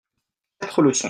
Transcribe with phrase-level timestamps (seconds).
[0.59, 0.99] Quatre leçons.